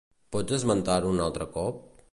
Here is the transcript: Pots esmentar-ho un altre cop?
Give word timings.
Pots 0.35 0.55
esmentar-ho 0.57 1.11
un 1.17 1.23
altre 1.27 1.49
cop? 1.59 1.89